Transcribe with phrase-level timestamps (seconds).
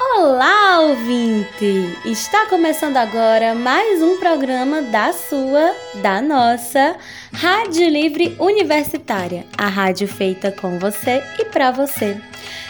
[0.00, 1.96] Olá, ouvinte!
[2.04, 5.72] Está começando agora mais um programa da sua,
[6.02, 6.96] da nossa
[7.32, 12.20] Rádio Livre Universitária, a rádio feita com você e para você.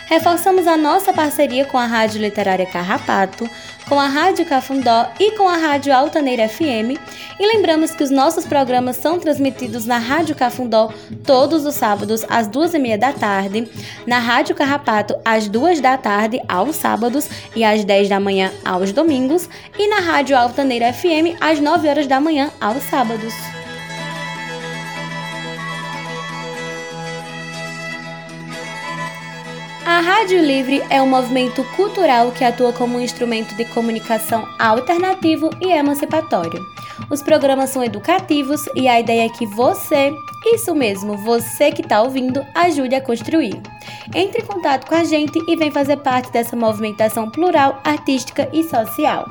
[0.07, 3.49] Reforçamos a nossa parceria com a Rádio Literária Carrapato,
[3.89, 6.99] com a Rádio Cafundó e com a Rádio Altaneira FM.
[7.39, 10.93] E lembramos que os nossos programas são transmitidos na Rádio Cafundó
[11.25, 13.69] todos os sábados às duas e meia da tarde,
[14.07, 18.93] na Rádio Carrapato às duas da tarde aos sábados e às dez da manhã aos
[18.93, 19.49] domingos
[19.79, 23.64] e na Rádio Altaneira FM às nove horas da manhã aos sábados.
[30.05, 35.73] Rádio Livre é um movimento cultural que atua como um instrumento de comunicação alternativo e
[35.73, 36.63] emancipatório.
[37.09, 40.15] Os programas são educativos e a ideia é que você,
[40.45, 43.63] isso mesmo, você que está ouvindo, ajude a construir.
[44.15, 48.63] Entre em contato com a gente e vem fazer parte dessa movimentação plural, artística e
[48.63, 49.27] social.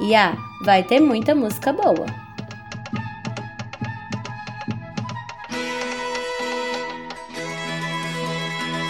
[0.00, 2.23] E ah, vai ter muita música boa.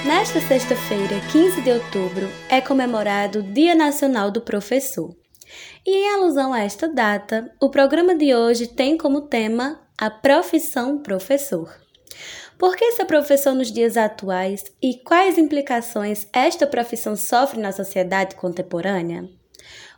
[0.05, 5.16] Nesta sexta-feira, 15 de outubro, é comemorado o Dia Nacional do Professor.
[5.84, 10.98] E em alusão a esta data, o programa de hoje tem como tema a profissão
[10.98, 11.74] professor.
[12.58, 18.34] Por que ser professor nos dias atuais e quais implicações esta profissão sofre na sociedade
[18.34, 19.27] contemporânea?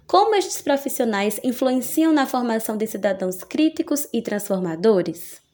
[0.07, 5.45] Como estes profissionais influenciam na formação de cidadãos críticos e transformadores?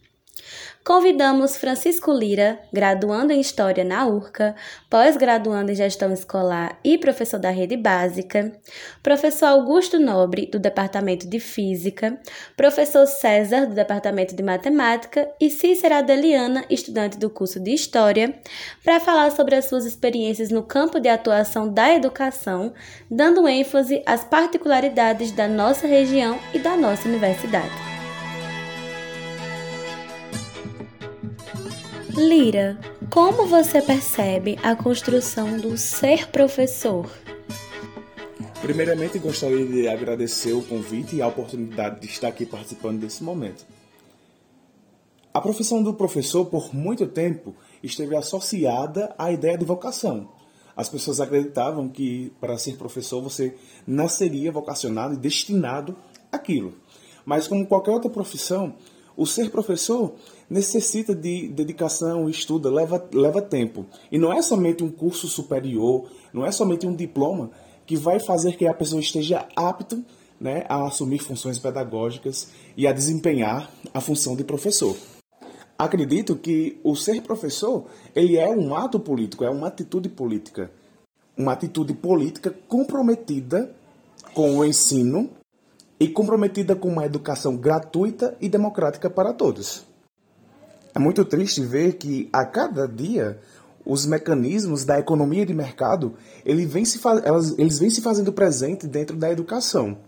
[0.84, 4.56] Convidamos Francisco Lira, graduando em História na URCA,
[4.90, 8.50] pós-graduando em Gestão Escolar e professor da rede básica,
[9.00, 12.18] professor Augusto Nobre, do Departamento de Física,
[12.56, 18.34] professor César, do Departamento de Matemática, e Cícera Adeliana, estudante do curso de História,
[18.82, 22.74] para falar sobre as suas experiências no campo de atuação da educação,
[23.08, 27.91] dando ênfase às particularidades da nossa região e da nossa universidade.
[32.16, 32.78] Lira,
[33.10, 37.10] como você percebe a construção do ser professor?
[38.60, 43.64] Primeiramente, gostaria de agradecer o convite e a oportunidade de estar aqui participando desse momento.
[45.32, 50.28] A profissão do professor, por muito tempo, esteve associada à ideia de vocação.
[50.76, 53.54] As pessoas acreditavam que para ser professor você
[53.86, 55.96] nasceria vocacionado e destinado
[56.30, 56.74] àquilo.
[57.24, 58.74] Mas, como qualquer outra profissão,
[59.16, 60.14] o ser professor
[60.52, 63.86] necessita de dedicação, estudo, leva, leva tempo.
[64.10, 67.50] E não é somente um curso superior, não é somente um diploma
[67.86, 70.04] que vai fazer que a pessoa esteja apto
[70.38, 74.94] né, a assumir funções pedagógicas e a desempenhar a função de professor.
[75.78, 80.70] Acredito que o ser professor ele é um ato político, é uma atitude política.
[81.34, 83.74] Uma atitude política comprometida
[84.34, 85.30] com o ensino
[85.98, 89.90] e comprometida com uma educação gratuita e democrática para todos.
[90.94, 93.40] É muito triste ver que a cada dia
[93.84, 96.14] os mecanismos da economia de mercado
[96.44, 99.98] ele vem se elas, eles vêm se fazendo presente dentro da educação,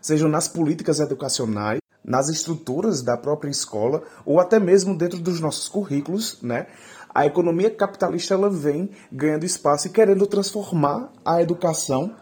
[0.00, 5.68] sejam nas políticas educacionais, nas estruturas da própria escola ou até mesmo dentro dos nossos
[5.68, 6.66] currículos, né?
[7.14, 12.14] A economia capitalista ela vem ganhando espaço e querendo transformar a educação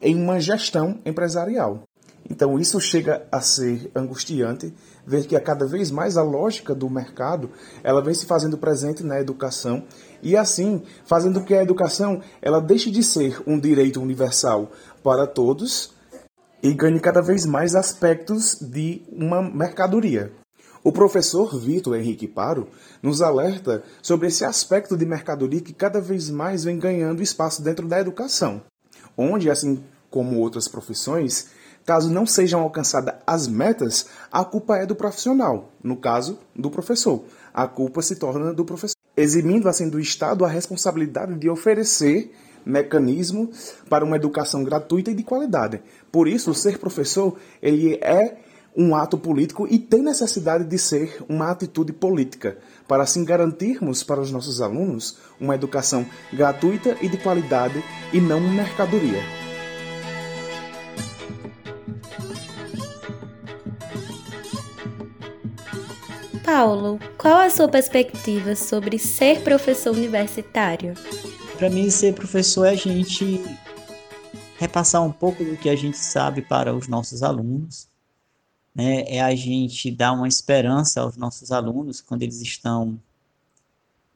[0.00, 1.82] em uma gestão empresarial.
[2.28, 4.74] Então isso chega a ser angustiante
[5.06, 7.50] ver que a cada vez mais a lógica do mercado
[7.84, 9.84] ela vem se fazendo presente na educação
[10.22, 14.70] e assim fazendo que a educação ela deixe de ser um direito universal
[15.02, 15.94] para todos
[16.62, 20.32] e ganhe cada vez mais aspectos de uma mercadoria.
[20.82, 22.68] O professor Vitor Henrique Paro
[23.02, 27.88] nos alerta sobre esse aspecto de mercadoria que cada vez mais vem ganhando espaço dentro
[27.88, 28.62] da educação,
[29.16, 31.48] onde, assim como outras profissões,
[31.86, 37.22] Caso não sejam alcançadas as metas, a culpa é do profissional, no caso, do professor.
[37.54, 42.34] A culpa se torna do professor, eximindo assim do Estado a responsabilidade de oferecer
[42.64, 43.52] mecanismo
[43.88, 45.80] para uma educação gratuita e de qualidade.
[46.10, 48.38] Por isso, ser professor, ele é
[48.76, 52.58] um ato político e tem necessidade de ser uma atitude política,
[52.88, 57.80] para assim garantirmos para os nossos alunos uma educação gratuita e de qualidade
[58.12, 59.45] e não mercadoria.
[66.58, 70.94] Paulo, qual a sua perspectiva sobre ser professor universitário?
[71.58, 73.44] Para mim, ser professor é a gente
[74.56, 77.86] repassar um pouco do que a gente sabe para os nossos alunos,
[78.74, 79.04] né?
[79.06, 82.98] é a gente dar uma esperança aos nossos alunos quando eles estão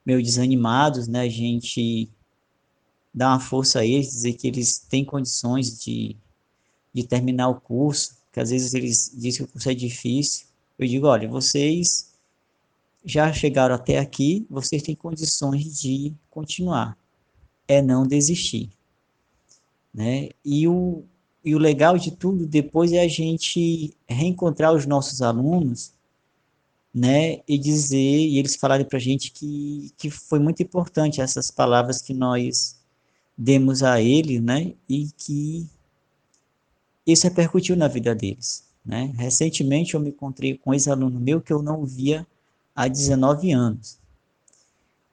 [0.03, 1.21] meio desanimados, né?
[1.21, 2.09] a gente
[3.13, 6.17] dar uma força a eles, dizer que eles têm condições de,
[6.91, 10.47] de terminar o curso, que às vezes eles dizem que o curso é difícil.
[10.79, 12.10] Eu digo, olha, vocês
[13.05, 16.97] já chegaram até aqui, vocês têm condições de continuar.
[17.67, 18.71] É não desistir.
[19.93, 20.29] Né?
[20.45, 21.05] E, o,
[21.45, 25.93] e o legal de tudo depois é a gente reencontrar os nossos alunos
[26.93, 31.51] né, e dizer, e eles falarem para a gente que, que foi muito importante essas
[31.51, 32.77] palavras que nós
[33.39, 35.69] demos a ele, né, e que
[37.07, 39.13] isso repercutiu na vida deles, né.
[39.17, 42.27] Recentemente eu me encontrei com um ex-aluno meu que eu não via
[42.75, 44.01] há 19 anos,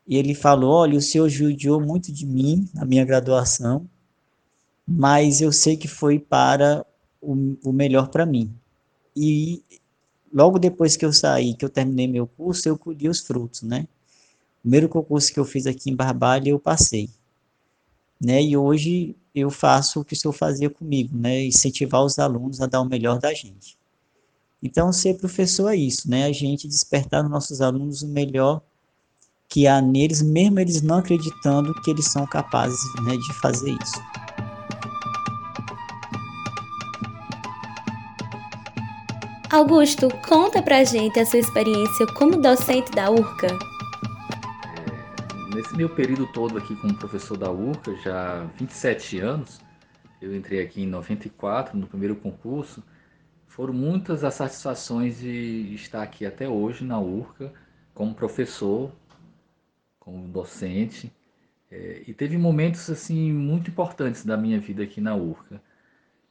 [0.07, 3.87] e ele falou, olha, o senhor judiou muito de mim na minha graduação,
[4.87, 6.85] mas eu sei que foi para
[7.21, 8.55] o, o melhor para mim.
[9.13, 9.61] E
[10.33, 13.85] logo depois que eu saí, que eu terminei meu curso, eu colhi os frutos, né?
[14.59, 17.09] O primeiro concurso que eu fiz aqui em Barbalha, eu passei.
[18.19, 18.41] Né?
[18.41, 21.43] E hoje eu faço o que o senhor fazia comigo, né?
[21.43, 23.76] Incentivar os alunos a dar o melhor da gente.
[24.61, 26.25] Então, ser professor é isso, né?
[26.25, 28.61] A gente despertar nos nossos alunos o melhor
[29.47, 34.01] que há neles, mesmo eles não acreditando que eles são capazes né, de fazer isso.
[39.49, 43.47] Augusto, conta pra gente a sua experiência como docente da URCA.
[45.53, 49.61] Nesse meu período todo aqui como professor da URCA, já 27 anos,
[50.21, 52.83] eu entrei aqui em 94, no primeiro concurso,
[53.57, 57.51] foram muitas as satisfações de estar aqui até hoje na URCA,
[57.91, 58.91] como professor,
[59.99, 61.11] como docente,
[61.71, 65.59] é, e teve momentos assim muito importantes da minha vida aqui na URCA.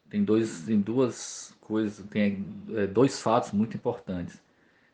[0.08, 2.46] Tem, dois, tem duas coisas, tem
[2.76, 4.40] é, dois fatos muito importantes.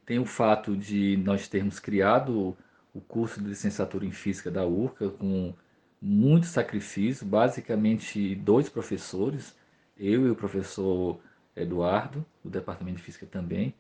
[0.07, 2.57] Tem o fato de nós termos criado
[2.95, 5.53] o curso de licenciatura em Física da URCA com
[6.01, 9.55] muito sacrifício, basicamente dois professores,
[9.99, 11.21] eu e o professor
[11.55, 13.75] Eduardo, do Departamento de Física também,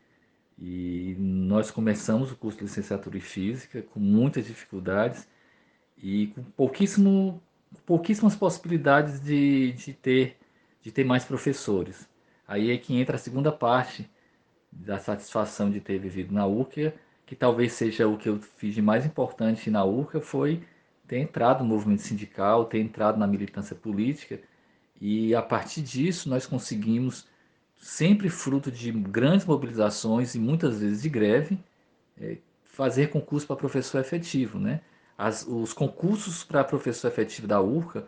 [0.59, 5.27] e nós começamos o curso de licenciatura em Física com muitas dificuldades
[5.97, 7.43] e com pouquíssimo,
[7.87, 10.37] pouquíssimas possibilidades de, de, ter,
[10.81, 12.09] de ter mais professores.
[12.47, 14.09] Aí é que entra a segunda parte
[14.71, 16.95] da satisfação de ter vivido na URCA,
[17.27, 20.63] que talvez seja o que eu fiz de mais importante na URCA, foi
[21.07, 24.41] ter entrado no movimento sindical, ter entrado na militância política,
[25.01, 27.29] e a partir disso nós conseguimos,
[27.82, 31.58] sempre fruto de grandes mobilizações e muitas vezes de greve,
[32.17, 34.56] é, fazer concurso para professor efetivo.
[34.56, 34.81] Né?
[35.19, 38.06] As, os concursos para professor efetivo da URCA,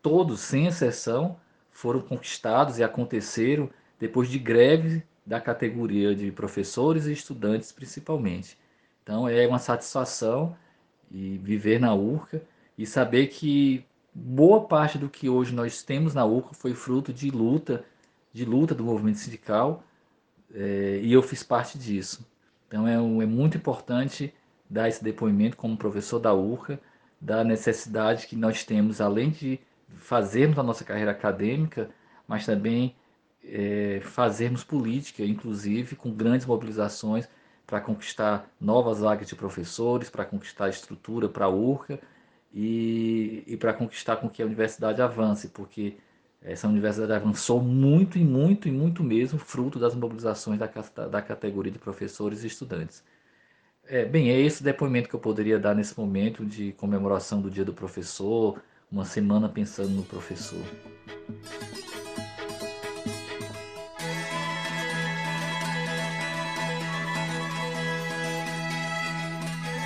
[0.00, 1.38] todos, sem exceção,
[1.70, 3.68] foram conquistados e aconteceram
[4.00, 8.58] depois de greve da categoria de professores e estudantes principalmente.
[9.02, 10.56] Então é uma satisfação
[11.10, 12.42] e viver na URCA
[12.78, 17.30] e saber que boa parte do que hoje nós temos na URCA foi fruto de
[17.30, 17.84] luta,
[18.32, 19.84] de luta do movimento sindical
[20.54, 22.26] é, e eu fiz parte disso.
[22.66, 24.32] Então é, é muito importante
[24.68, 26.80] dar esse depoimento como professor da URCA
[27.20, 29.60] da necessidade que nós temos, além de
[29.96, 31.90] fazermos a nossa carreira acadêmica,
[32.26, 32.96] mas também
[33.44, 37.28] é, fazermos política, inclusive com grandes mobilizações
[37.66, 42.00] para conquistar novas vagas de professores, para conquistar estrutura para a URCA
[42.52, 45.96] e, e para conquistar com que a universidade avance, porque
[46.44, 50.66] essa universidade avançou muito e muito e muito mesmo, fruto das mobilizações da,
[51.06, 53.04] da categoria de professores e estudantes.
[53.86, 57.64] É, bem, é esse depoimento que eu poderia dar nesse momento de comemoração do Dia
[57.64, 60.62] do Professor, uma semana pensando no professor.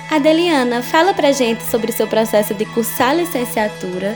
[0.09, 4.15] Adeliana, fala pra gente sobre o seu processo de cursar licenciatura,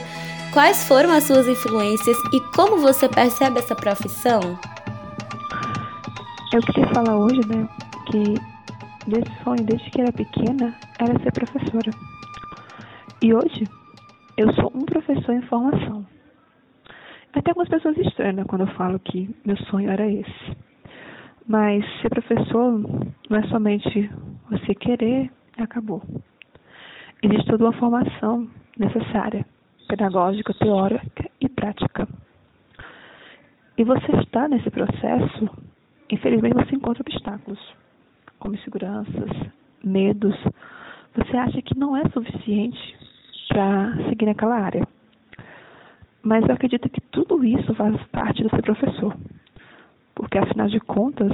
[0.52, 4.40] quais foram as suas influências e como você percebe essa profissão?
[6.52, 7.66] Eu queria falar hoje, né,
[8.06, 8.34] que
[9.10, 11.90] desse sonho desde que era pequena era ser professora.
[13.22, 13.64] E hoje
[14.36, 16.06] eu sou um professor em formação.
[17.32, 20.56] Até algumas pessoas estranham quando eu falo que meu sonho era esse.
[21.48, 22.78] Mas ser professor
[23.30, 24.10] não é somente
[24.50, 26.02] você querer e acabou.
[27.22, 29.46] Existe toda uma formação necessária,
[29.92, 32.08] pedagógica, teórica e prática.
[33.76, 35.50] E você está nesse processo,
[36.10, 37.60] infelizmente você encontra obstáculos,
[38.38, 39.30] como inseguranças,
[39.84, 40.34] medos.
[41.14, 42.96] Você acha que não é suficiente
[43.48, 44.88] para seguir naquela área.
[46.22, 49.14] Mas eu acredito que tudo isso faz parte do ser professor.
[50.14, 51.32] Porque, afinal de contas,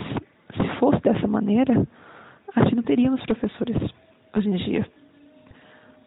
[0.56, 1.86] se fosse dessa maneira,
[2.56, 3.76] a gente não teríamos professores
[4.34, 4.97] hoje em dia.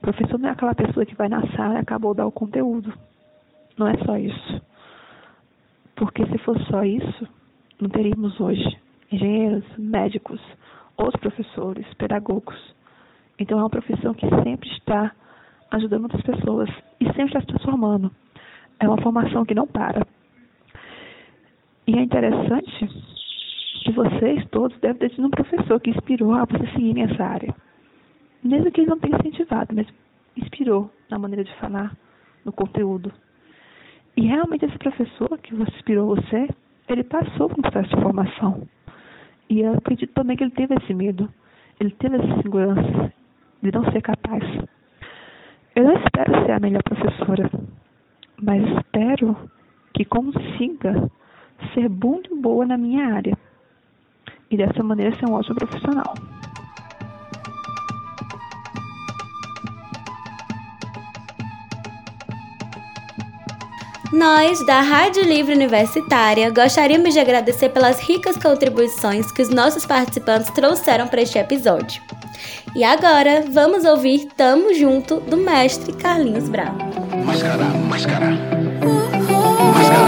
[0.01, 2.31] O professor não é aquela pessoa que vai na sala e acabou de dar o
[2.31, 2.91] conteúdo.
[3.77, 4.59] Não é só isso.
[5.95, 7.27] Porque se fosse só isso,
[7.79, 8.79] não teríamos hoje
[9.11, 10.41] engenheiros, médicos,
[10.97, 12.57] outros professores, pedagogos.
[13.37, 15.11] Então é uma profissão que sempre está
[15.69, 18.11] ajudando outras pessoas e sempre está se transformando.
[18.79, 20.07] É uma formação que não para.
[21.85, 22.87] E é interessante
[23.83, 27.53] que vocês todos devem ter tido um professor que inspirou a você seguir nessa área.
[28.43, 29.87] Mesmo que ele não tenha incentivado, mas
[30.35, 31.95] inspirou na maneira de falar,
[32.43, 33.11] no conteúdo.
[34.15, 36.47] E realmente esse professor que inspirou você,
[36.87, 38.67] ele passou por um processo de formação.
[39.49, 41.31] E eu acredito também que ele teve esse medo,
[41.79, 43.13] ele teve essa segurança
[43.61, 44.43] de não ser capaz.
[45.75, 47.49] Eu não espero ser a melhor professora,
[48.41, 49.35] mas espero
[49.93, 51.09] que consiga
[51.73, 53.37] ser muito boa na minha área
[54.49, 56.30] e dessa maneira ser um ótimo profissional.
[64.11, 70.51] Nós, da Rádio Livre Universitária, gostaríamos de agradecer pelas ricas contribuições que os nossos participantes
[70.51, 72.01] trouxeram para este episódio.
[72.75, 76.77] E agora, vamos ouvir Tamo Junto do mestre Carlinhos Bravo.
[77.23, 78.31] Mascara, mascara.
[79.73, 80.00] Mascara,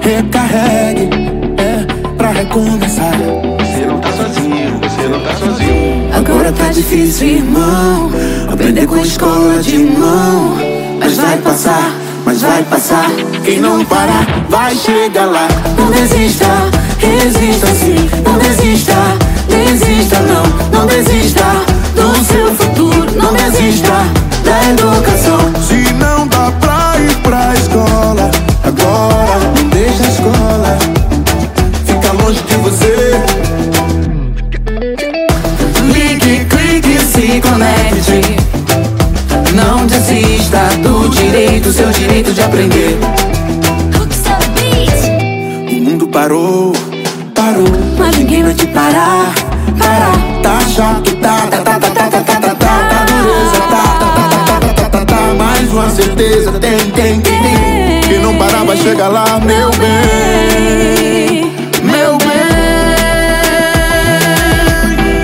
[0.00, 1.10] Recarregue,
[1.58, 3.12] é pra recomeçar.
[3.58, 6.08] Você não tá sozinho, você não tá sozinho.
[6.14, 8.10] Agora tá difícil, irmão.
[8.52, 10.56] Aprender com a escola de mão.
[11.00, 13.10] Mas vai passar mas vai passar.
[13.44, 15.46] Quem não parar, vai chegar lá.
[15.76, 16.46] Não desista,
[16.98, 18.08] resista sim.
[18.24, 18.94] Não desista,
[19.48, 20.78] desista não.
[20.78, 21.44] Não desista
[21.94, 23.06] do seu futuro.
[23.16, 23.92] Não desista
[24.44, 25.38] da educação.
[56.24, 58.00] Certeza, tem, tem, tem, tem.
[58.08, 61.52] Quem não parar vai chegar lá, meu bem,
[61.82, 62.28] meu bem.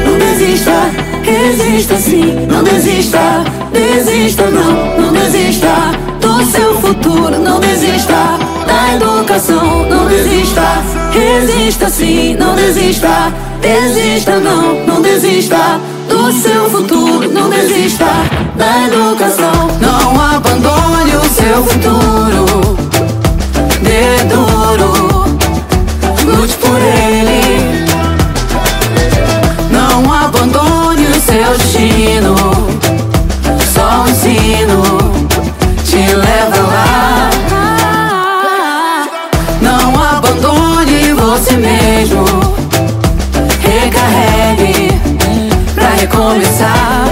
[0.05, 0.91] Não desista,
[1.23, 5.69] resista sim, não desista desista, não, não desista
[6.21, 14.87] do seu futuro, não desista da educação, não desista, resista sim, não desista, desista, não,
[14.87, 18.07] não desista do seu futuro, não desista
[18.57, 20.40] da educação, não abandone
[43.63, 45.01] Recarregue
[45.75, 47.10] pra recomeçar.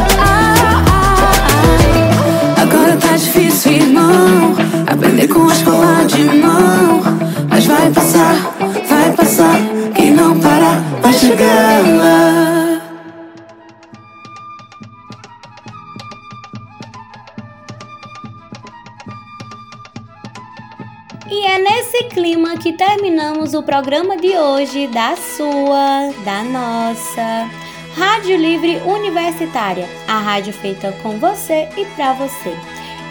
[22.58, 27.48] Que terminamos o programa de hoje da sua, da nossa
[27.96, 32.54] Rádio Livre Universitária, a rádio feita com você e para você.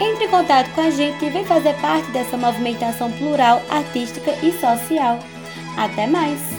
[0.00, 4.52] Entre em contato com a gente e vem fazer parte dessa movimentação plural, artística e
[4.52, 5.18] social.
[5.76, 6.57] Até mais!